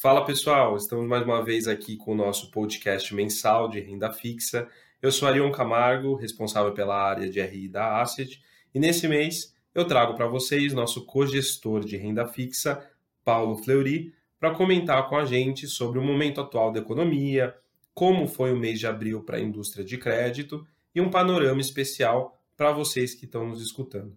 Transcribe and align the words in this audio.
Fala 0.00 0.24
pessoal, 0.24 0.78
estamos 0.78 1.06
mais 1.06 1.22
uma 1.24 1.44
vez 1.44 1.68
aqui 1.68 1.94
com 1.94 2.12
o 2.12 2.14
nosso 2.14 2.50
podcast 2.50 3.14
mensal 3.14 3.68
de 3.68 3.80
renda 3.80 4.10
fixa. 4.10 4.66
Eu 5.02 5.12
sou 5.12 5.28
Arion 5.28 5.52
Camargo, 5.52 6.14
responsável 6.14 6.72
pela 6.72 6.96
área 6.96 7.28
de 7.28 7.38
RI 7.38 7.68
da 7.68 8.00
Asset, 8.00 8.40
e 8.74 8.80
nesse 8.80 9.06
mês 9.06 9.54
eu 9.74 9.84
trago 9.84 10.14
para 10.14 10.26
vocês 10.26 10.72
nosso 10.72 11.04
cogestor 11.04 11.84
de 11.84 11.98
renda 11.98 12.26
fixa, 12.26 12.82
Paulo 13.22 13.58
Fleury, 13.58 14.14
para 14.38 14.54
comentar 14.54 15.06
com 15.06 15.18
a 15.18 15.26
gente 15.26 15.68
sobre 15.68 15.98
o 15.98 16.02
momento 16.02 16.40
atual 16.40 16.72
da 16.72 16.80
economia, 16.80 17.54
como 17.92 18.26
foi 18.26 18.54
o 18.54 18.58
mês 18.58 18.80
de 18.80 18.86
abril 18.86 19.22
para 19.22 19.36
a 19.36 19.42
indústria 19.42 19.84
de 19.84 19.98
crédito 19.98 20.66
e 20.94 21.00
um 21.02 21.10
panorama 21.10 21.60
especial 21.60 22.42
para 22.56 22.72
vocês 22.72 23.14
que 23.14 23.26
estão 23.26 23.46
nos 23.46 23.60
escutando. 23.60 24.16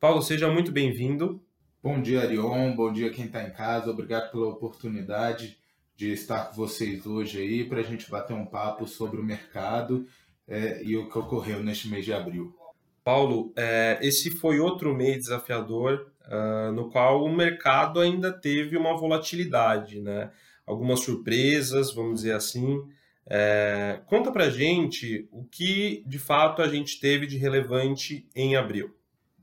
Paulo, 0.00 0.22
seja 0.22 0.50
muito 0.50 0.72
bem-vindo. 0.72 1.40
Bom 1.82 1.98
dia, 1.98 2.20
Arion. 2.20 2.76
Bom 2.76 2.92
dia 2.92 3.08
quem 3.08 3.24
está 3.24 3.42
em 3.42 3.52
casa. 3.52 3.90
Obrigado 3.90 4.30
pela 4.30 4.48
oportunidade 4.48 5.56
de 5.96 6.12
estar 6.12 6.44
com 6.44 6.54
vocês 6.54 7.06
hoje 7.06 7.40
aí 7.40 7.64
para 7.64 7.80
a 7.80 7.82
gente 7.82 8.10
bater 8.10 8.34
um 8.34 8.44
papo 8.44 8.86
sobre 8.86 9.18
o 9.18 9.24
mercado 9.24 10.06
é, 10.46 10.82
e 10.84 10.94
o 10.94 11.08
que 11.08 11.18
ocorreu 11.18 11.62
neste 11.62 11.88
mês 11.88 12.04
de 12.04 12.12
abril. 12.12 12.54
Paulo, 13.02 13.50
é, 13.56 13.98
esse 14.02 14.30
foi 14.30 14.60
outro 14.60 14.94
mês 14.94 15.22
desafiador 15.22 16.12
uh, 16.26 16.70
no 16.70 16.90
qual 16.90 17.24
o 17.24 17.34
mercado 17.34 17.98
ainda 17.98 18.30
teve 18.30 18.76
uma 18.76 18.94
volatilidade, 18.94 20.02
né? 20.02 20.30
Algumas 20.66 21.00
surpresas, 21.00 21.94
vamos 21.94 22.16
dizer 22.16 22.34
assim. 22.34 22.78
É, 23.26 24.00
conta 24.04 24.30
pra 24.30 24.50
gente 24.50 25.26
o 25.32 25.44
que 25.44 26.04
de 26.06 26.18
fato 26.18 26.60
a 26.60 26.68
gente 26.68 27.00
teve 27.00 27.26
de 27.26 27.38
relevante 27.38 28.28
em 28.36 28.54
abril. 28.54 28.94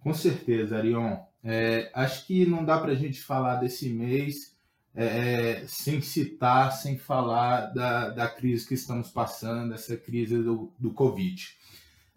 Com 0.02 0.14
certeza, 0.14 0.78
Arion. 0.78 1.18
É, 1.50 1.90
acho 1.94 2.28
que 2.28 2.46
não 2.46 2.66
dá 2.66 2.78
para 2.78 2.92
a 2.92 2.96
gente 2.96 3.22
falar 3.22 3.56
desse 3.56 3.88
mês 3.88 4.54
é, 4.94 5.06
é, 5.06 5.64
sem 5.66 6.02
citar, 6.02 6.74
sem 6.74 6.98
falar 6.98 7.68
da, 7.68 8.10
da 8.10 8.28
crise 8.28 8.68
que 8.68 8.74
estamos 8.74 9.10
passando, 9.10 9.74
essa 9.74 9.96
crise 9.96 10.44
do, 10.44 10.74
do 10.78 10.92
Covid. 10.92 11.56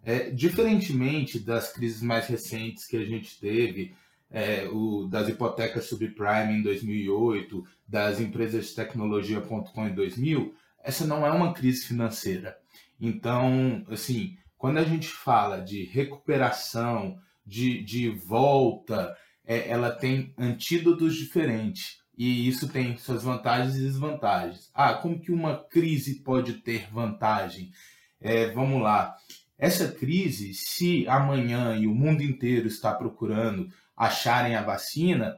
É, 0.03 0.29
diferentemente 0.31 1.39
das 1.39 1.71
crises 1.71 2.01
mais 2.01 2.27
recentes 2.27 2.85
que 2.85 2.97
a 2.97 3.05
gente 3.05 3.39
teve, 3.39 3.95
é, 4.29 4.67
o, 4.67 5.07
das 5.07 5.29
hipotecas 5.29 5.85
subprime 5.85 6.57
em 6.57 6.61
2008, 6.61 7.65
das 7.87 8.19
empresas 8.19 8.67
de 8.67 8.75
tecnologia.com 8.75 9.87
em 9.87 9.95
2000, 9.95 10.53
essa 10.83 11.07
não 11.07 11.25
é 11.25 11.31
uma 11.31 11.53
crise 11.53 11.85
financeira. 11.85 12.57
Então, 12.99 13.85
assim, 13.89 14.35
quando 14.57 14.79
a 14.79 14.83
gente 14.83 15.07
fala 15.07 15.61
de 15.61 15.85
recuperação, 15.85 17.17
de, 17.45 17.83
de 17.83 18.09
volta, 18.09 19.15
é, 19.45 19.69
ela 19.69 19.91
tem 19.91 20.33
antídotos 20.37 21.15
diferentes. 21.15 21.99
E 22.17 22.47
isso 22.47 22.67
tem 22.67 22.97
suas 22.97 23.23
vantagens 23.23 23.75
e 23.75 23.81
desvantagens. 23.81 24.69
Ah, 24.73 24.93
como 24.93 25.19
que 25.19 25.31
uma 25.31 25.63
crise 25.63 26.21
pode 26.23 26.53
ter 26.53 26.87
vantagem? 26.91 27.71
É, 28.19 28.51
vamos 28.51 28.81
lá. 28.81 29.15
Essa 29.57 29.91
crise, 29.91 30.53
se 30.53 31.07
amanhã 31.07 31.75
e 31.75 31.87
o 31.87 31.95
mundo 31.95 32.21
inteiro 32.21 32.67
está 32.67 32.93
procurando 32.93 33.69
acharem 33.95 34.55
a 34.55 34.63
vacina, 34.63 35.37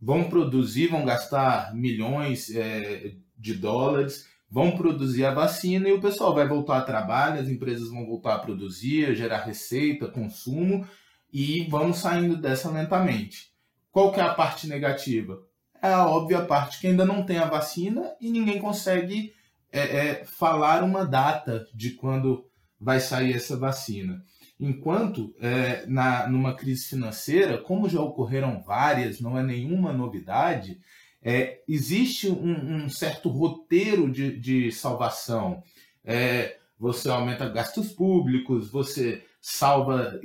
vão 0.00 0.28
produzir, 0.28 0.88
vão 0.88 1.04
gastar 1.04 1.74
milhões 1.74 2.54
é, 2.54 3.14
de 3.38 3.54
dólares, 3.54 4.28
vão 4.50 4.76
produzir 4.76 5.24
a 5.24 5.34
vacina 5.34 5.88
e 5.88 5.92
o 5.92 6.00
pessoal 6.00 6.34
vai 6.34 6.46
voltar 6.46 6.78
a 6.78 6.84
trabalho, 6.84 7.40
as 7.40 7.48
empresas 7.48 7.88
vão 7.88 8.06
voltar 8.06 8.34
a 8.34 8.38
produzir, 8.38 9.06
a 9.06 9.14
gerar 9.14 9.44
receita, 9.44 10.08
consumo 10.08 10.86
e 11.34 11.66
vamos 11.68 11.98
saindo 11.98 12.36
dessa 12.36 12.70
lentamente. 12.70 13.52
Qual 13.90 14.12
que 14.12 14.20
é 14.20 14.22
a 14.22 14.32
parte 14.32 14.68
negativa? 14.68 15.42
É 15.82 15.88
a 15.88 16.06
óbvia 16.06 16.44
parte 16.44 16.78
que 16.78 16.86
ainda 16.86 17.04
não 17.04 17.26
tem 17.26 17.38
a 17.38 17.48
vacina 17.48 18.12
e 18.20 18.30
ninguém 18.30 18.60
consegue 18.60 19.34
é, 19.72 19.80
é, 19.80 20.24
falar 20.24 20.84
uma 20.84 21.04
data 21.04 21.66
de 21.74 21.90
quando 21.90 22.48
vai 22.80 23.00
sair 23.00 23.34
essa 23.34 23.56
vacina. 23.56 24.24
Enquanto 24.60 25.34
é, 25.40 25.84
na, 25.86 26.28
numa 26.28 26.54
crise 26.54 26.86
financeira, 26.86 27.58
como 27.58 27.88
já 27.88 28.00
ocorreram 28.00 28.62
várias, 28.62 29.20
não 29.20 29.36
é 29.36 29.42
nenhuma 29.42 29.92
novidade, 29.92 30.78
é, 31.20 31.62
existe 31.66 32.28
um, 32.28 32.84
um, 32.84 32.88
certo 32.88 33.28
roteiro 33.28 34.08
de, 34.08 34.38
de 34.38 34.70
salvação. 34.70 35.64
É, 36.04 36.58
você 36.78 37.08
aumenta 37.08 37.48
gastos 37.48 37.90
públicos, 37.90 38.70
você 38.70 39.24
salva 39.46 40.20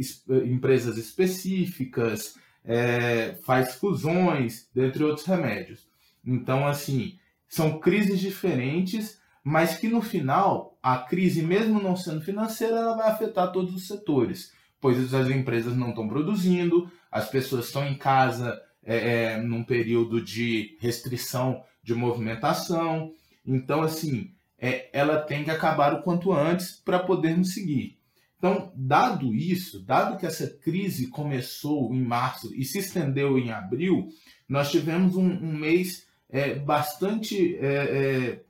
empresas 0.46 0.98
específicas, 0.98 2.36
é, 2.64 3.38
faz 3.44 3.76
fusões, 3.76 4.70
dentre 4.74 5.04
outros 5.04 5.26
remédios. 5.26 5.88
Então, 6.26 6.68
assim, 6.68 7.18
são 7.48 7.80
crises 7.80 8.20
diferentes 8.20 9.20
mas 9.44 9.78
que 9.78 9.88
no 9.88 10.02
final 10.02 10.78
a 10.82 10.98
crise, 10.98 11.42
mesmo 11.42 11.82
não 11.82 11.96
sendo 11.96 12.22
financeira, 12.22 12.76
ela 12.76 12.96
vai 12.96 13.10
afetar 13.10 13.52
todos 13.52 13.74
os 13.74 13.88
setores, 13.88 14.54
pois 14.80 15.14
as 15.14 15.30
empresas 15.30 15.76
não 15.76 15.90
estão 15.90 16.08
produzindo, 16.08 16.92
as 17.12 17.30
pessoas 17.30 17.66
estão 17.66 17.86
em 17.86 17.96
casa 17.98 18.62
é, 18.84 19.34
é, 19.34 19.42
num 19.42 19.64
período 19.64 20.22
de 20.22 20.78
restrição 20.80 21.64
de 21.84 21.94
movimentação. 21.96 23.14
Então, 23.46 23.82
assim, 23.82 24.32
é, 24.58 24.90
ela 24.94 25.18
tem 25.18 25.44
que 25.44 25.52
acabar 25.52 25.94
o 25.94 26.02
quanto 26.02 26.32
antes 26.32 26.72
para 26.72 27.00
podermos 27.00 27.54
seguir. 27.54 27.98
Então, 28.40 28.72
dado 28.74 29.36
isso, 29.36 29.84
dado 29.84 30.18
que 30.18 30.26
essa 30.26 30.48
crise 30.48 31.10
começou 31.10 31.94
em 31.94 32.02
março 32.02 32.56
e 32.56 32.64
se 32.64 32.80
estendeu 32.80 33.38
em 33.38 33.52
abril, 33.52 34.08
nós 34.48 34.72
tivemos 34.72 35.18
um, 35.18 35.28
um 35.28 35.54
mês 35.54 36.08
é, 36.30 36.56
bastante 36.56 37.58
é, 37.58 37.66
é, 37.68 38.44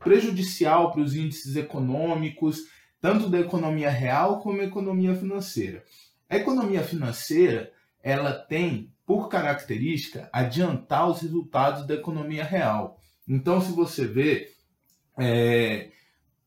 prejudicial 0.00 0.90
para 0.90 1.02
os 1.02 1.14
índices 1.14 1.54
econômicos, 1.54 2.58
tanto 3.00 3.28
da 3.28 3.38
economia 3.38 3.88
real 3.88 4.40
como 4.40 4.58
da 4.58 4.64
economia 4.64 5.14
financeira. 5.14 5.84
A 6.28 6.36
economia 6.36 6.82
financeira, 6.82 7.72
ela 8.02 8.32
tem, 8.32 8.92
por 9.06 9.28
característica, 9.28 10.28
adiantar 10.32 11.08
os 11.08 11.20
resultados 11.20 11.86
da 11.86 11.94
economia 11.94 12.42
real. 12.42 12.98
Então, 13.28 13.60
se 13.60 13.70
você 13.70 14.06
vê, 14.06 14.48
é, 15.16 15.90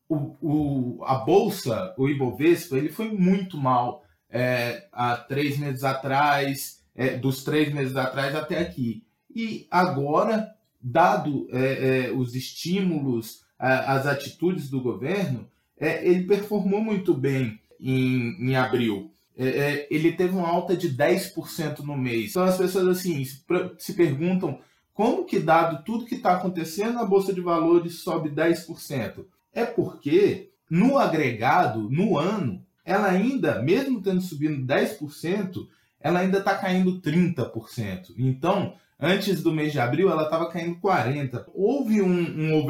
o, 0.08 0.36
o, 0.40 1.04
a 1.04 1.16
Bolsa, 1.16 1.94
o 1.96 2.08
Ibovespa, 2.08 2.76
ele 2.76 2.88
foi 2.88 3.10
muito 3.10 3.56
mal 3.56 4.04
é, 4.30 4.86
há 4.92 5.16
três 5.16 5.58
meses 5.58 5.84
atrás, 5.84 6.82
é, 6.94 7.16
dos 7.16 7.44
três 7.44 7.72
meses 7.72 7.96
atrás 7.96 8.34
até 8.34 8.58
aqui. 8.58 9.04
E 9.34 9.66
agora, 9.70 10.54
dado 10.80 11.48
é, 11.50 12.08
é, 12.08 12.12
os 12.12 12.34
estímulos 12.34 13.44
as 13.56 14.06
atitudes 14.06 14.68
do 14.68 14.82
governo, 14.82 15.48
é, 15.78 16.06
ele 16.06 16.24
performou 16.24 16.82
muito 16.82 17.14
bem 17.14 17.58
em, 17.80 18.36
em 18.38 18.56
abril. 18.56 19.10
É, 19.36 19.86
ele 19.90 20.12
teve 20.12 20.36
uma 20.36 20.46
alta 20.46 20.76
de 20.76 20.94
10% 20.94 21.80
no 21.80 21.96
mês. 21.96 22.30
Então 22.30 22.44
as 22.44 22.58
pessoas 22.58 22.86
assim 22.88 23.24
se 23.24 23.94
perguntam 23.94 24.58
como 24.92 25.24
que 25.24 25.40
dado 25.40 25.82
tudo 25.82 26.04
que 26.04 26.14
está 26.14 26.34
acontecendo 26.34 26.98
a 26.98 27.04
bolsa 27.04 27.32
de 27.32 27.40
valores 27.40 28.00
sobe 28.00 28.30
10%? 28.30 29.24
É 29.54 29.64
porque 29.64 30.50
no 30.68 30.98
agregado, 30.98 31.88
no 31.90 32.18
ano, 32.18 32.64
ela 32.84 33.08
ainda, 33.08 33.62
mesmo 33.62 34.02
tendo 34.02 34.20
subido 34.20 34.64
10%, 34.66 35.66
ela 36.00 36.20
ainda 36.20 36.38
está 36.38 36.54
caindo 36.56 37.00
30%. 37.00 38.14
Então, 38.18 38.74
Antes 38.98 39.42
do 39.42 39.52
mês 39.52 39.72
de 39.72 39.80
abril, 39.80 40.10
ela 40.10 40.24
estava 40.24 40.48
caindo 40.48 40.80
40. 40.80 41.46
Houve 41.52 42.00
um, 42.00 42.62
um 42.62 42.66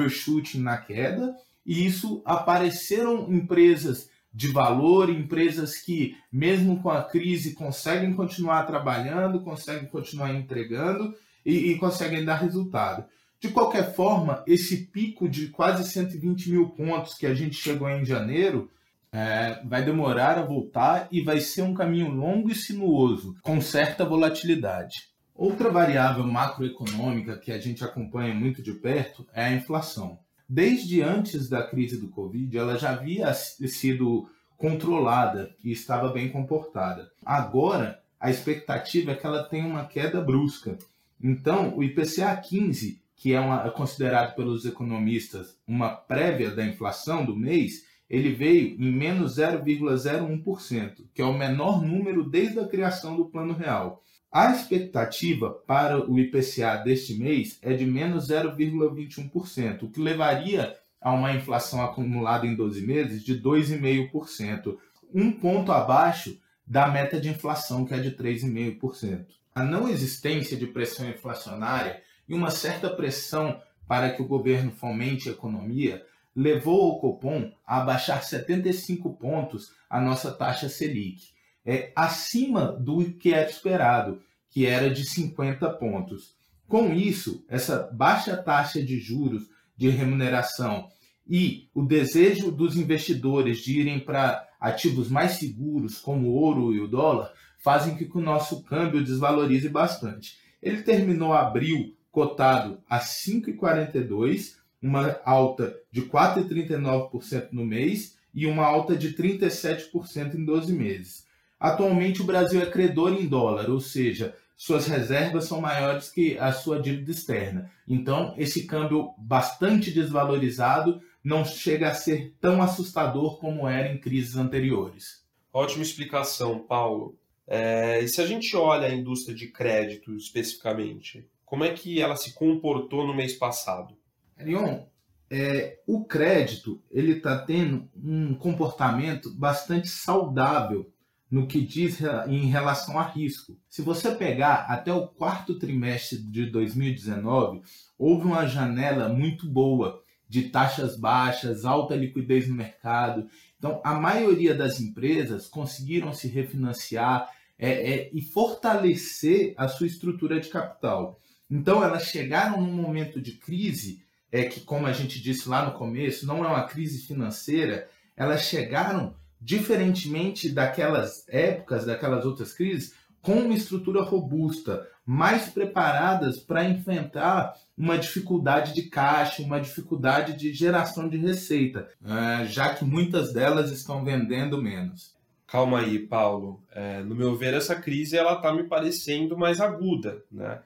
na 0.59 0.77
queda 0.79 1.37
e 1.65 1.87
isso 1.87 2.23
apareceram 2.25 3.33
empresas 3.33 4.11
de 4.33 4.49
valor, 4.49 5.11
empresas 5.11 5.77
que, 5.77 6.17
mesmo 6.33 6.83
com 6.83 6.91
a 6.91 7.05
crise, 7.05 7.55
conseguem 7.55 8.15
continuar 8.15 8.65
trabalhando, 8.65 9.43
conseguem 9.43 9.87
continuar 9.87 10.35
entregando 10.35 11.15
e, 11.47 11.71
e 11.71 11.79
conseguem 11.79 12.25
dar 12.25 12.37
resultado. 12.37 13.05
De 13.45 13.51
qualquer 13.51 13.93
forma, 13.93 14.43
esse 14.47 14.87
pico 14.87 15.29
de 15.29 15.49
quase 15.49 15.87
120 15.87 16.51
mil 16.51 16.71
pontos 16.71 17.13
que 17.13 17.27
a 17.27 17.35
gente 17.35 17.57
chegou 17.57 17.87
em 17.91 18.03
janeiro 18.03 18.71
é, 19.13 19.61
vai 19.67 19.85
demorar 19.85 20.39
a 20.39 20.43
voltar 20.43 21.09
e 21.13 21.21
vai 21.21 21.39
ser 21.41 21.61
um 21.61 21.75
caminho 21.75 22.09
longo 22.09 22.51
e 22.51 22.55
sinuoso, 22.55 23.37
com 23.43 23.61
certa 23.61 24.03
volatilidade. 24.03 25.11
Outra 25.35 25.69
variável 25.69 26.27
macroeconômica 26.27 27.37
que 27.37 27.53
a 27.53 27.61
gente 27.61 27.85
acompanha 27.85 28.33
muito 28.33 28.63
de 28.63 28.73
perto 28.73 29.27
é 29.35 29.45
a 29.45 29.53
inflação. 29.53 30.19
Desde 30.49 31.03
antes 31.03 31.47
da 31.47 31.63
crise 31.63 32.01
do 32.01 32.09
Covid, 32.09 32.57
ela 32.57 32.79
já 32.79 32.93
havia 32.93 33.31
sido 33.35 34.27
controlada 34.57 35.55
e 35.63 35.71
estava 35.71 36.09
bem 36.09 36.31
comportada. 36.31 37.11
Agora, 37.23 38.01
a 38.19 38.31
expectativa 38.31 39.13
é 39.13 39.15
que 39.15 39.27
ela 39.27 39.45
tenha 39.45 39.67
uma 39.67 39.85
queda 39.85 40.19
brusca. 40.23 40.79
Então, 41.23 41.77
o 41.77 41.85
IPCA 41.85 42.35
15, 42.37 43.04
que 43.17 43.33
é, 43.33 43.41
uma, 43.41 43.67
é 43.67 43.71
considerado 43.71 44.35
pelos 44.35 44.65
economistas 44.65 45.59
uma 45.67 45.91
prévia 45.91 46.51
da 46.51 46.65
inflação 46.65 47.25
do 47.25 47.37
mês, 47.37 47.85
ele 48.09 48.33
veio 48.33 48.77
em 48.81 48.93
menos 48.93 49.39
0,01%, 49.39 51.07
que 51.15 51.23
é 51.23 51.25
o 51.25 51.37
menor 51.37 51.83
número 51.83 52.29
desde 52.29 52.59
a 52.61 52.67
criação 52.67 53.17
do 53.17 53.27
Plano 53.27 53.55
Real. 53.55 54.03
A 54.31 54.53
expectativa 54.53 55.51
para 55.51 56.11
o 56.11 56.19
IPCA 56.19 56.83
deste 56.85 57.15
mês 57.15 57.59
é 57.63 57.73
de 57.73 57.87
menos 57.87 58.29
0,21%, 58.29 59.85
o 59.85 59.89
que 59.89 60.01
levaria 60.01 60.77
a 61.01 61.13
uma 61.13 61.33
inflação 61.33 61.83
acumulada 61.83 62.47
em 62.47 62.55
12 62.55 62.85
meses 62.85 63.23
de 63.23 63.41
2,5%, 63.41 64.77
um 65.13 65.31
ponto 65.31 65.71
abaixo 65.71 66.37
da 66.67 66.89
meta 66.89 67.21
de 67.21 67.29
inflação, 67.29 67.85
que 67.85 67.95
é 67.95 67.99
de 67.99 68.13
3,5%. 68.13 69.27
A 69.55 69.63
não 69.63 69.89
existência 69.89 70.57
de 70.57 70.67
pressão 70.67 71.09
inflacionária 71.09 72.03
e 72.29 72.35
uma 72.35 72.51
certa 72.51 72.89
pressão 72.91 73.61
para 73.87 74.11
que 74.11 74.23
o 74.23 74.27
governo 74.27 74.71
fomente 74.71 75.29
a 75.29 75.33
economia 75.33 76.05
levou 76.35 76.91
o 76.91 76.99
Copom 76.99 77.53
a 77.67 77.81
abaixar 77.81 78.23
75 78.23 79.15
pontos 79.15 79.73
a 79.89 80.01
nossa 80.01 80.33
taxa 80.33 80.69
Selic, 80.69 81.35
é 81.65 81.93
acima 81.95 82.73
do 82.73 83.05
que 83.13 83.33
era 83.33 83.49
esperado, 83.49 84.21
que 84.51 84.67
era 84.67 84.91
de 84.91 85.05
50 85.05 85.71
pontos. 85.71 86.35
Com 86.69 86.93
isso, 86.93 87.45
essa 87.49 87.89
baixa 87.93 88.37
taxa 88.37 88.83
de 88.83 88.99
juros 88.99 89.45
de 89.77 89.89
remuneração 89.89 90.89
e 91.29 91.69
o 91.75 91.83
desejo 91.83 92.51
dos 92.51 92.77
investidores 92.77 93.59
de 93.59 93.81
irem 93.81 93.99
para 93.99 94.47
ativos 94.61 95.09
mais 95.09 95.33
seguros, 95.33 95.99
como 95.99 96.29
o 96.29 96.35
ouro 96.35 96.75
e 96.75 96.81
o 96.81 96.89
dólar, 96.89 97.33
fazem 97.59 97.97
que 97.97 98.09
o 98.13 98.21
nosso 98.21 98.63
câmbio 98.63 99.03
desvalorize 99.03 99.69
bastante. 99.69 100.39
Ele 100.63 100.83
terminou 100.83 101.33
abril 101.33 101.95
cotado 102.15 102.81
a 102.89 103.01
5,42, 103.01 104.55
uma 104.81 105.19
alta 105.25 105.77
de 105.91 106.03
4,39% 106.03 107.49
no 107.51 107.67
mês 107.67 108.17
e 108.33 108.47
uma 108.47 108.65
alta 108.65 108.95
de 108.95 109.15
37% 109.15 110.35
em 110.35 110.45
12 110.45 110.73
meses. 110.73 111.27
Atualmente 111.59 112.23
o 112.23 112.25
Brasil 112.25 112.63
é 112.63 112.67
credor 112.67 113.13
em 113.13 113.27
dólar, 113.27 113.69
ou 113.69 113.81
seja, 113.81 114.37
suas 114.57 114.87
reservas 114.87 115.47
são 115.47 115.61
maiores 115.61 116.09
que 116.11 116.39
a 116.39 116.53
sua 116.53 116.81
dívida 116.81 117.11
externa. 117.11 117.71
Então, 117.89 118.35
esse 118.39 118.65
câmbio 118.65 119.11
bastante 119.19 119.91
desvalorizado 119.91 121.03
não 121.23 121.45
chega 121.45 121.89
a 121.89 121.95
ser 121.95 122.35
tão 122.41 122.63
assustador 122.63 123.39
como 123.39 123.67
era 123.67 123.93
em 123.93 123.99
crises 123.99 124.37
anteriores. 124.37 125.25
Ótima 125.53 125.83
explicação, 125.83 126.61
Paulo. 126.61 127.17
É, 127.47 128.01
e 128.03 128.09
se 128.09 128.21
a 128.21 128.27
gente 128.27 128.57
olha 128.57 128.87
a 128.87 128.95
indústria 128.95 129.35
de 129.35 129.49
crédito 129.49 130.15
especificamente, 130.15 131.29
como 131.55 131.63
é 131.63 131.73
que 131.73 132.01
ela 132.01 132.17
se 132.17 132.35
comportou 132.35 133.07
no 133.07 133.15
mês 133.15 133.33
passado? 133.33 133.97
Arion, 134.37 134.87
é, 135.31 135.79
o 135.87 136.05
crédito 136.05 136.83
ele 136.91 137.13
está 137.13 137.39
tendo 137.39 137.89
um 137.95 138.35
comportamento 138.35 139.33
bastante 139.33 139.87
saudável 139.87 140.93
no 141.31 141.47
que 141.47 141.61
diz 141.61 142.01
em 142.27 142.47
relação 142.47 142.99
a 142.99 143.05
risco. 143.05 143.57
Se 143.69 143.83
você 143.83 144.11
pegar 144.11 144.67
até 144.69 144.93
o 144.93 145.07
quarto 145.07 145.57
trimestre 145.57 146.19
de 146.19 146.47
2019, 146.47 147.63
houve 147.97 148.27
uma 148.27 148.49
janela 148.49 149.09
muito 149.09 149.49
boa 149.49 150.03
de 150.29 150.49
taxas 150.49 150.99
baixas, 150.99 151.65
alta 151.65 151.95
liquidez 151.95 152.49
no 152.49 152.57
mercado. 152.57 153.29
Então, 153.57 153.81
a 153.85 153.95
maioria 153.95 154.57
das 154.57 154.81
empresas 154.81 155.47
conseguiram 155.47 156.13
se 156.13 156.27
refinanciar 156.27 157.31
é, 157.57 157.71
é, 157.71 158.11
e 158.13 158.21
fortalecer 158.21 159.55
a 159.57 159.69
sua 159.69 159.87
estrutura 159.87 160.41
de 160.41 160.49
capital. 160.49 161.21
Então, 161.51 161.83
elas 161.83 162.05
chegaram 162.05 162.61
num 162.61 162.73
momento 162.73 163.21
de 163.21 163.33
crise, 163.33 164.03
é 164.31 164.45
que, 164.45 164.61
como 164.61 164.87
a 164.87 164.93
gente 164.93 165.23
disse 165.23 165.49
lá 165.49 165.65
no 165.65 165.79
começo, 165.79 166.27
não 166.27 166.45
é 166.45 166.49
uma 166.49 166.65
crise 166.65 167.07
financeira, 167.07 167.89
elas 168.17 168.43
chegaram, 168.43 169.15
diferentemente 169.41 170.49
daquelas 170.49 171.25
épocas, 171.29 171.85
daquelas 171.85 172.25
outras 172.25 172.53
crises, 172.53 172.95
com 173.21 173.35
uma 173.35 173.55
estrutura 173.55 174.03
robusta, 174.03 174.87
mais 175.07 175.49
preparadas 175.49 176.39
para 176.39 176.65
enfrentar 176.65 177.55
uma 177.77 177.99
dificuldade 177.99 178.75
de 178.75 178.83
caixa, 178.85 179.43
uma 179.43 179.61
dificuldade 179.61 180.37
de 180.37 180.53
geração 180.53 181.09
de 181.09 181.17
receita, 181.17 181.89
é, 182.05 182.47
já 182.47 182.75
que 182.75 182.85
muitas 182.85 183.33
delas 183.33 183.71
estão 183.71 184.05
vendendo 184.05 184.63
menos. 184.63 185.15
Calma 185.47 185.81
aí, 185.81 185.99
Paulo. 185.99 186.63
É, 186.73 187.03
no 187.03 187.15
meu 187.15 187.37
ver, 187.37 187.55
essa 187.55 187.77
crise 187.77 188.17
ela 188.17 188.35
está 188.35 188.53
me 188.53 188.65
parecendo 188.65 189.37
mais 189.37 189.61
aguda, 189.61 190.23
né? 190.31 190.61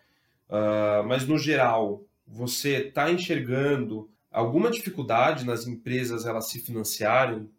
Uh, 0.49 1.07
mas 1.07 1.27
no 1.27 1.39
geral, 1.39 2.05
você 2.27 2.89
está 2.89 3.11
enxergando 3.11 4.09
alguma 4.31 4.71
dificuldade 4.71 5.45
nas 5.45 5.67
empresas 5.67 6.27
elas 6.27 6.49
se 6.49 6.61
financiarem? 6.61 7.51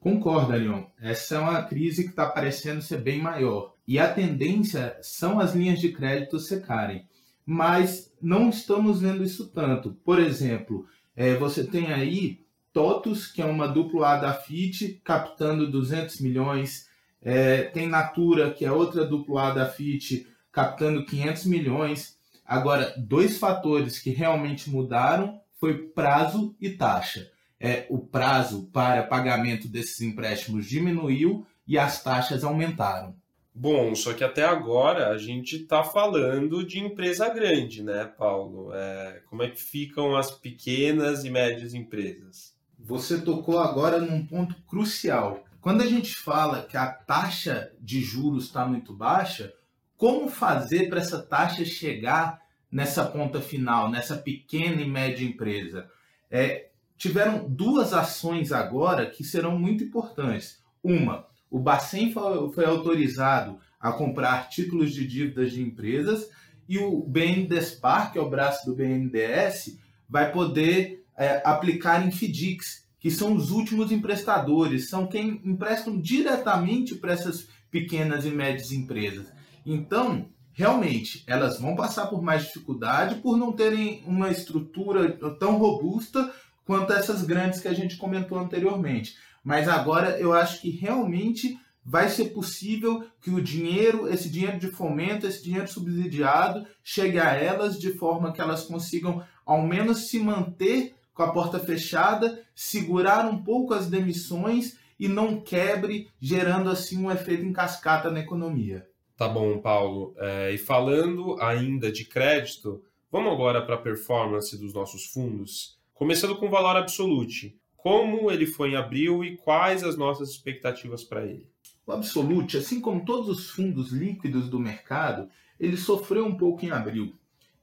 Concordo, 0.00 0.52
Leon. 0.52 0.84
Essa 1.00 1.36
é 1.36 1.38
uma 1.38 1.62
crise 1.62 2.04
que 2.04 2.10
está 2.10 2.26
parecendo 2.26 2.80
ser 2.80 2.98
bem 2.98 3.20
maior. 3.20 3.74
E 3.86 3.98
a 3.98 4.12
tendência 4.12 4.96
são 5.02 5.40
as 5.40 5.54
linhas 5.54 5.80
de 5.80 5.90
crédito 5.90 6.38
secarem. 6.38 7.06
Mas 7.44 8.12
não 8.20 8.50
estamos 8.50 9.00
vendo 9.00 9.24
isso 9.24 9.48
tanto. 9.48 9.96
Por 10.04 10.20
exemplo, 10.20 10.86
é, 11.16 11.34
você 11.34 11.64
tem 11.64 11.92
aí 11.92 12.44
TOTUS, 12.72 13.26
que 13.26 13.42
é 13.42 13.44
uma 13.44 13.66
duplo 13.66 14.04
A 14.04 14.18
da 14.18 14.34
FIT, 14.34 15.00
captando 15.02 15.70
200 15.70 16.20
milhões. 16.20 16.86
É, 17.20 17.62
tem 17.62 17.88
Natura, 17.88 18.52
que 18.52 18.64
é 18.64 18.70
outra 18.70 19.04
duplo 19.04 19.38
A 19.38 19.52
da 19.52 19.66
FIT, 19.66 20.28
captando 20.52 21.04
500 21.04 21.46
milhões. 21.46 22.17
Agora, 22.48 22.94
dois 22.96 23.36
fatores 23.36 23.98
que 23.98 24.08
realmente 24.08 24.70
mudaram 24.70 25.38
foi 25.60 25.76
prazo 25.76 26.56
e 26.58 26.70
taxa. 26.70 27.30
É, 27.60 27.86
o 27.90 27.98
prazo 27.98 28.70
para 28.72 29.02
pagamento 29.02 29.68
desses 29.68 30.00
empréstimos 30.00 30.64
diminuiu 30.64 31.46
e 31.66 31.76
as 31.76 32.02
taxas 32.02 32.42
aumentaram. 32.42 33.14
Bom, 33.54 33.94
só 33.94 34.14
que 34.14 34.24
até 34.24 34.44
agora 34.44 35.10
a 35.10 35.18
gente 35.18 35.56
está 35.56 35.84
falando 35.84 36.64
de 36.64 36.78
empresa 36.78 37.28
grande, 37.28 37.82
né, 37.82 38.06
Paulo? 38.06 38.72
É, 38.72 39.20
como 39.28 39.42
é 39.42 39.50
que 39.50 39.60
ficam 39.60 40.16
as 40.16 40.30
pequenas 40.30 41.24
e 41.24 41.30
médias 41.30 41.74
empresas? 41.74 42.54
Você 42.78 43.20
tocou 43.20 43.58
agora 43.58 44.00
num 44.00 44.24
ponto 44.24 44.54
crucial. 44.66 45.44
Quando 45.60 45.82
a 45.82 45.86
gente 45.86 46.14
fala 46.14 46.62
que 46.62 46.78
a 46.78 46.86
taxa 46.86 47.72
de 47.78 48.00
juros 48.00 48.44
está 48.44 48.64
muito 48.64 48.94
baixa, 48.94 49.52
como 49.98 50.28
fazer 50.28 50.88
para 50.88 51.00
essa 51.00 51.20
taxa 51.20 51.64
chegar 51.64 52.40
nessa 52.70 53.04
ponta 53.04 53.40
final, 53.40 53.90
nessa 53.90 54.16
pequena 54.16 54.80
e 54.80 54.88
média 54.88 55.26
empresa? 55.26 55.90
É, 56.30 56.68
tiveram 56.96 57.48
duas 57.48 57.92
ações 57.92 58.52
agora 58.52 59.10
que 59.10 59.24
serão 59.24 59.58
muito 59.58 59.82
importantes. 59.82 60.62
Uma, 60.82 61.26
o 61.50 61.58
Bacen 61.58 62.12
foi, 62.12 62.64
autorizado 62.64 63.58
a 63.80 63.90
comprar 63.90 64.48
títulos 64.48 64.94
de 64.94 65.04
dívidas 65.04 65.50
de 65.50 65.62
empresas 65.62 66.28
e 66.68 66.78
o 66.78 67.02
BNDESPAR, 67.02 68.12
que 68.12 68.18
é 68.18 68.22
o 68.22 68.30
braço 68.30 68.66
do 68.66 68.76
BNDES, 68.76 69.80
vai 70.08 70.30
poder 70.30 71.04
é, 71.16 71.42
aplicar 71.44 72.06
em 72.06 72.12
FDICs, 72.12 72.86
que 73.00 73.10
são 73.10 73.34
os 73.34 73.50
últimos 73.50 73.90
emprestadores, 73.90 74.88
são 74.88 75.08
quem 75.08 75.42
emprestam 75.44 76.00
diretamente 76.00 76.94
para 76.94 77.12
essas 77.12 77.48
pequenas 77.68 78.24
e 78.24 78.30
médias 78.30 78.70
empresas. 78.70 79.37
Então, 79.70 80.30
realmente, 80.54 81.22
elas 81.26 81.60
vão 81.60 81.76
passar 81.76 82.06
por 82.06 82.22
mais 82.22 82.44
dificuldade 82.44 83.16
por 83.16 83.36
não 83.36 83.52
terem 83.52 84.02
uma 84.06 84.30
estrutura 84.30 85.12
tão 85.38 85.58
robusta 85.58 86.32
quanto 86.64 86.94
essas 86.94 87.22
grandes 87.22 87.60
que 87.60 87.68
a 87.68 87.74
gente 87.74 87.98
comentou 87.98 88.38
anteriormente. 88.38 89.16
Mas 89.44 89.68
agora 89.68 90.18
eu 90.18 90.32
acho 90.32 90.62
que 90.62 90.70
realmente 90.70 91.60
vai 91.84 92.08
ser 92.08 92.30
possível 92.30 93.06
que 93.20 93.30
o 93.30 93.42
dinheiro, 93.42 94.08
esse 94.08 94.30
dinheiro 94.30 94.58
de 94.58 94.68
fomento, 94.68 95.26
esse 95.26 95.44
dinheiro 95.44 95.68
subsidiado, 95.68 96.66
chegue 96.82 97.18
a 97.18 97.34
elas 97.34 97.78
de 97.78 97.92
forma 97.92 98.32
que 98.32 98.40
elas 98.40 98.64
consigam 98.64 99.22
ao 99.44 99.60
menos 99.60 100.08
se 100.08 100.18
manter 100.18 100.94
com 101.12 101.22
a 101.22 101.30
porta 101.30 101.58
fechada, 101.58 102.42
segurar 102.54 103.26
um 103.26 103.42
pouco 103.42 103.74
as 103.74 103.86
demissões 103.86 104.78
e 104.98 105.08
não 105.08 105.42
quebre, 105.42 106.08
gerando 106.18 106.70
assim 106.70 107.04
um 107.04 107.10
efeito 107.10 107.44
em 107.44 107.52
cascata 107.52 108.10
na 108.10 108.20
economia. 108.20 108.88
Tá 109.18 109.28
bom, 109.28 109.58
Paulo. 109.58 110.14
É, 110.16 110.54
e 110.54 110.58
falando 110.58 111.36
ainda 111.40 111.90
de 111.90 112.04
crédito, 112.04 112.80
vamos 113.10 113.32
agora 113.32 113.60
para 113.60 113.74
a 113.74 113.82
performance 113.82 114.56
dos 114.56 114.72
nossos 114.72 115.06
fundos. 115.06 115.76
Começando 115.92 116.36
com 116.36 116.46
o 116.46 116.50
valor 116.50 116.76
absoluto. 116.76 117.52
Como 117.76 118.30
ele 118.30 118.46
foi 118.46 118.70
em 118.70 118.76
abril 118.76 119.24
e 119.24 119.36
quais 119.36 119.82
as 119.82 119.96
nossas 119.96 120.30
expectativas 120.30 121.02
para 121.02 121.26
ele? 121.26 121.50
O 121.84 121.90
Absolute, 121.90 122.58
assim 122.58 122.80
como 122.80 123.04
todos 123.04 123.28
os 123.28 123.50
fundos 123.50 123.90
líquidos 123.90 124.48
do 124.48 124.60
mercado, 124.60 125.28
ele 125.58 125.76
sofreu 125.76 126.24
um 126.24 126.36
pouco 126.36 126.64
em 126.64 126.70
abril. 126.70 127.12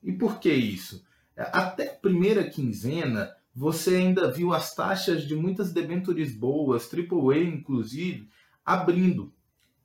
E 0.04 0.12
por 0.12 0.42
que 0.42 0.52
isso? 0.52 1.06
Até 1.38 1.88
a 1.88 1.96
primeira 1.96 2.44
quinzena, 2.50 3.34
você 3.56 3.96
ainda 3.96 4.30
viu 4.30 4.54
as 4.54 4.76
taxas 4.76 5.26
de 5.26 5.34
muitas 5.34 5.72
debentures 5.72 6.36
boas, 6.36 6.92
AAA 6.94 7.40
inclusive, 7.46 8.28
abrindo. 8.66 9.32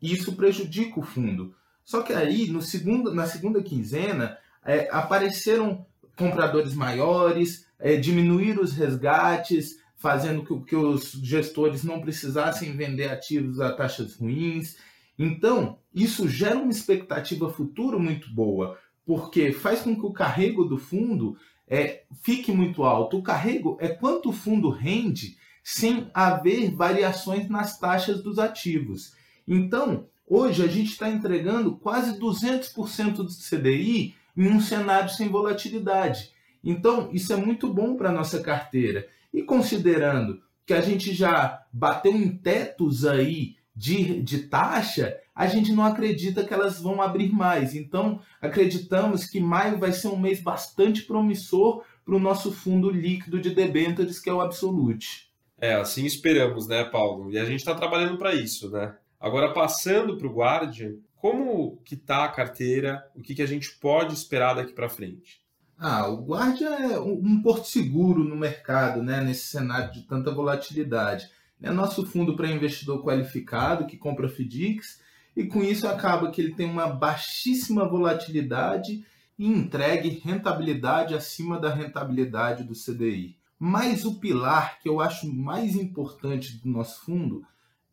E 0.02 0.12
isso 0.12 0.34
prejudica 0.34 0.98
o 0.98 1.04
fundo. 1.04 1.54
Só 1.90 2.02
que 2.02 2.12
aí, 2.12 2.46
no 2.46 2.62
segundo, 2.62 3.12
na 3.12 3.26
segunda 3.26 3.60
quinzena, 3.60 4.38
é, 4.64 4.88
apareceram 4.92 5.84
compradores 6.16 6.72
maiores, 6.72 7.66
é, 7.80 7.96
diminuir 7.96 8.60
os 8.60 8.72
resgates, 8.72 9.80
fazendo 9.96 10.44
que, 10.44 10.66
que 10.66 10.76
os 10.76 11.10
gestores 11.10 11.82
não 11.82 12.00
precisassem 12.00 12.76
vender 12.76 13.10
ativos 13.10 13.60
a 13.60 13.72
taxas 13.72 14.14
ruins. 14.14 14.76
Então, 15.18 15.80
isso 15.92 16.28
gera 16.28 16.60
uma 16.60 16.70
expectativa 16.70 17.50
futura 17.50 17.98
muito 17.98 18.32
boa, 18.32 18.78
porque 19.04 19.52
faz 19.52 19.80
com 19.80 19.96
que 19.96 20.06
o 20.06 20.12
carrego 20.12 20.64
do 20.66 20.78
fundo 20.78 21.36
é, 21.66 22.04
fique 22.22 22.52
muito 22.52 22.84
alto. 22.84 23.18
O 23.18 23.22
carrego 23.24 23.76
é 23.80 23.88
quanto 23.88 24.28
o 24.28 24.32
fundo 24.32 24.70
rende 24.70 25.36
sem 25.64 26.08
haver 26.14 26.70
variações 26.70 27.48
nas 27.48 27.80
taxas 27.80 28.22
dos 28.22 28.38
ativos. 28.38 29.12
Então, 29.44 30.06
hoje 30.30 30.64
a 30.64 30.68
gente 30.68 30.92
está 30.92 31.10
entregando 31.10 31.76
quase 31.76 32.16
200% 32.20 33.16
do 33.16 33.26
CDI 33.26 34.14
em 34.36 34.46
um 34.46 34.60
cenário 34.60 35.10
sem 35.10 35.28
volatilidade. 35.28 36.30
Então, 36.62 37.10
isso 37.12 37.32
é 37.32 37.36
muito 37.36 37.72
bom 37.72 37.96
para 37.96 38.10
a 38.10 38.12
nossa 38.12 38.40
carteira. 38.40 39.08
E 39.34 39.42
considerando 39.42 40.40
que 40.64 40.72
a 40.72 40.80
gente 40.80 41.12
já 41.12 41.64
bateu 41.72 42.12
em 42.12 42.28
tetos 42.36 43.04
aí 43.04 43.56
de, 43.74 44.22
de 44.22 44.44
taxa, 44.44 45.16
a 45.34 45.46
gente 45.46 45.72
não 45.72 45.84
acredita 45.84 46.44
que 46.44 46.54
elas 46.54 46.80
vão 46.80 47.02
abrir 47.02 47.32
mais. 47.32 47.74
Então, 47.74 48.20
acreditamos 48.40 49.24
que 49.24 49.40
maio 49.40 49.78
vai 49.78 49.92
ser 49.92 50.08
um 50.08 50.18
mês 50.18 50.40
bastante 50.40 51.02
promissor 51.02 51.82
para 52.04 52.14
o 52.14 52.20
nosso 52.20 52.52
fundo 52.52 52.88
líquido 52.88 53.40
de 53.40 53.50
debêntures, 53.50 54.20
que 54.20 54.30
é 54.30 54.32
o 54.32 54.40
Absolute. 54.40 55.30
É, 55.58 55.74
assim 55.74 56.04
esperamos, 56.04 56.68
né, 56.68 56.84
Paulo? 56.84 57.32
E 57.32 57.38
a 57.38 57.44
gente 57.44 57.60
está 57.60 57.74
trabalhando 57.74 58.16
para 58.16 58.34
isso, 58.34 58.70
né? 58.70 58.94
Agora, 59.20 59.52
passando 59.52 60.16
para 60.16 60.26
o 60.26 60.32
Guardian, 60.32 60.94
como 61.16 61.76
que 61.84 61.94
está 61.94 62.24
a 62.24 62.28
carteira? 62.28 63.06
O 63.14 63.20
que, 63.20 63.34
que 63.34 63.42
a 63.42 63.46
gente 63.46 63.70
pode 63.72 64.14
esperar 64.14 64.54
daqui 64.54 64.72
para 64.72 64.88
frente? 64.88 65.42
Ah, 65.78 66.08
o 66.08 66.24
Guardian 66.24 66.70
é 66.70 66.98
um 66.98 67.42
porto 67.42 67.66
seguro 67.66 68.24
no 68.24 68.34
mercado, 68.34 69.02
né, 69.02 69.20
nesse 69.22 69.48
cenário 69.48 69.92
de 69.92 70.02
tanta 70.02 70.30
volatilidade. 70.30 71.28
É 71.62 71.70
nosso 71.70 72.06
fundo 72.06 72.34
para 72.34 72.50
investidor 72.50 73.04
qualificado 73.04 73.86
que 73.86 73.98
compra 73.98 74.26
FDICs 74.26 75.02
e 75.36 75.44
com 75.44 75.62
isso 75.62 75.86
acaba 75.86 76.30
que 76.30 76.40
ele 76.40 76.54
tem 76.54 76.66
uma 76.66 76.86
baixíssima 76.86 77.86
volatilidade 77.86 79.04
e 79.38 79.46
entregue 79.46 80.20
rentabilidade 80.24 81.14
acima 81.14 81.58
da 81.58 81.72
rentabilidade 81.72 82.64
do 82.64 82.74
CDI. 82.74 83.36
Mas 83.58 84.06
o 84.06 84.18
pilar 84.18 84.78
que 84.80 84.88
eu 84.88 84.98
acho 84.98 85.30
mais 85.30 85.76
importante 85.76 86.56
do 86.56 86.68
nosso 86.70 87.04
fundo 87.04 87.44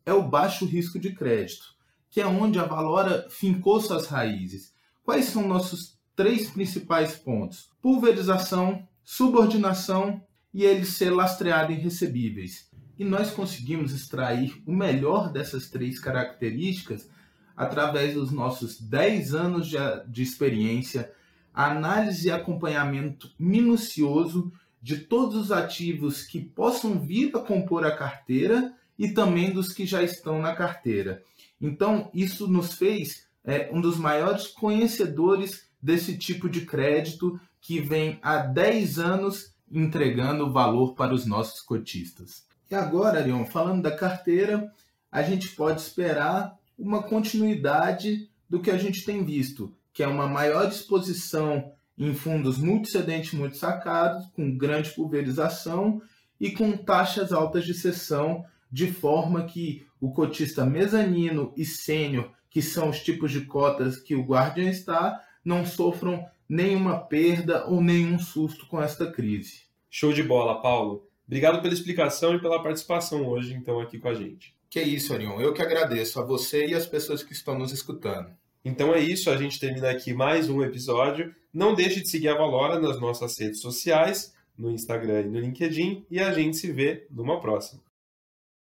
é 0.08 0.12
o 0.14 0.26
baixo 0.26 0.64
risco 0.64 0.98
de 0.98 1.12
crédito, 1.12 1.66
que 2.08 2.18
é 2.18 2.26
onde 2.26 2.58
a 2.58 2.64
Valora 2.64 3.26
fincou 3.28 3.78
suas 3.78 4.06
raízes. 4.06 4.72
Quais 5.04 5.26
são 5.26 5.46
nossos 5.46 5.98
três 6.16 6.48
principais 6.48 7.14
pontos? 7.14 7.68
Pulverização, 7.82 8.88
subordinação 9.04 10.22
e 10.52 10.64
ele 10.64 10.86
ser 10.86 11.10
lastreado 11.10 11.72
em 11.72 11.76
recebíveis. 11.76 12.70
E 12.98 13.04
nós 13.04 13.30
conseguimos 13.30 13.92
extrair 13.92 14.62
o 14.66 14.72
melhor 14.72 15.30
dessas 15.30 15.68
três 15.68 16.00
características 16.00 17.06
através 17.54 18.14
dos 18.14 18.32
nossos 18.32 18.80
10 18.80 19.34
anos 19.34 19.68
de, 19.68 19.76
de 20.08 20.22
experiência, 20.22 21.12
análise 21.52 22.28
e 22.28 22.30
acompanhamento 22.30 23.30
minucioso 23.38 24.50
de 24.80 24.96
todos 24.96 25.36
os 25.36 25.52
ativos 25.52 26.22
que 26.22 26.40
possam 26.40 26.98
vir 26.98 27.30
a 27.36 27.40
compor 27.40 27.84
a 27.84 27.94
carteira 27.94 28.77
e 28.98 29.08
também 29.08 29.52
dos 29.52 29.72
que 29.72 29.86
já 29.86 30.02
estão 30.02 30.40
na 30.40 30.54
carteira. 30.54 31.22
Então, 31.60 32.10
isso 32.12 32.48
nos 32.48 32.74
fez 32.74 33.26
é, 33.44 33.70
um 33.72 33.80
dos 33.80 33.96
maiores 33.96 34.48
conhecedores 34.48 35.68
desse 35.80 36.16
tipo 36.18 36.48
de 36.48 36.66
crédito 36.66 37.40
que 37.60 37.80
vem 37.80 38.18
há 38.22 38.38
10 38.38 38.98
anos 38.98 39.54
entregando 39.70 40.52
valor 40.52 40.94
para 40.94 41.14
os 41.14 41.26
nossos 41.26 41.60
cotistas. 41.60 42.46
E 42.70 42.74
agora, 42.74 43.18
Arion, 43.18 43.44
falando 43.44 43.82
da 43.82 43.94
carteira, 43.94 44.70
a 45.10 45.22
gente 45.22 45.48
pode 45.50 45.80
esperar 45.80 46.56
uma 46.78 47.02
continuidade 47.02 48.28
do 48.48 48.60
que 48.60 48.70
a 48.70 48.78
gente 48.78 49.04
tem 49.04 49.24
visto, 49.24 49.74
que 49.92 50.02
é 50.02 50.06
uma 50.06 50.26
maior 50.26 50.68
exposição 50.68 51.72
em 51.96 52.14
fundos 52.14 52.58
multicedentes 52.58 53.32
muito 53.32 53.56
sacados, 53.56 54.26
com 54.28 54.56
grande 54.56 54.90
pulverização 54.90 56.00
e 56.40 56.50
com 56.50 56.76
taxas 56.76 57.32
altas 57.32 57.64
de 57.64 57.74
cessão, 57.74 58.44
de 58.70 58.86
forma 58.86 59.44
que 59.44 59.86
o 60.00 60.12
cotista 60.12 60.64
mezanino 60.64 61.52
e 61.56 61.64
sênior, 61.64 62.30
que 62.50 62.62
são 62.62 62.90
os 62.90 63.00
tipos 63.00 63.30
de 63.30 63.42
cotas 63.42 63.98
que 63.98 64.14
o 64.14 64.22
Guardian 64.22 64.70
está, 64.70 65.22
não 65.44 65.64
sofram 65.64 66.24
nenhuma 66.48 66.98
perda 66.98 67.66
ou 67.66 67.82
nenhum 67.82 68.18
susto 68.18 68.66
com 68.66 68.80
esta 68.80 69.10
crise. 69.10 69.62
Show 69.90 70.12
de 70.12 70.22
bola, 70.22 70.60
Paulo. 70.62 71.06
Obrigado 71.26 71.60
pela 71.60 71.74
explicação 71.74 72.34
e 72.34 72.40
pela 72.40 72.62
participação 72.62 73.26
hoje, 73.26 73.54
então, 73.54 73.80
aqui 73.80 73.98
com 73.98 74.08
a 74.08 74.14
gente. 74.14 74.54
Que 74.70 74.78
é 74.78 74.82
isso, 74.82 75.12
Arion. 75.14 75.40
Eu 75.40 75.52
que 75.52 75.62
agradeço 75.62 76.20
a 76.20 76.24
você 76.24 76.66
e 76.66 76.74
as 76.74 76.86
pessoas 76.86 77.22
que 77.22 77.32
estão 77.32 77.58
nos 77.58 77.72
escutando. 77.72 78.30
Então 78.64 78.94
é 78.94 79.00
isso, 79.00 79.30
a 79.30 79.36
gente 79.36 79.58
termina 79.58 79.90
aqui 79.90 80.12
mais 80.12 80.50
um 80.50 80.62
episódio. 80.62 81.34
Não 81.52 81.74
deixe 81.74 82.00
de 82.00 82.08
seguir 82.08 82.28
a 82.28 82.36
Valora 82.36 82.78
nas 82.78 83.00
nossas 83.00 83.38
redes 83.38 83.60
sociais, 83.60 84.34
no 84.56 84.70
Instagram 84.70 85.22
e 85.22 85.28
no 85.28 85.40
LinkedIn, 85.40 86.04
e 86.10 86.20
a 86.20 86.32
gente 86.32 86.56
se 86.56 86.70
vê 86.70 87.06
numa 87.10 87.40
próxima. 87.40 87.87